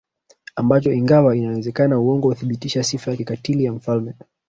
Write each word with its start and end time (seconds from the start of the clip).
ambacho 0.55 0.93
ingawa 0.93 1.35
inawezekana 1.37 1.99
uongo 1.99 2.27
huthibitisha 2.27 2.83
sifa 2.83 3.11
ya 3.11 3.17
kikatili 3.17 3.63
ya 3.63 3.73
mfalme 3.73 4.13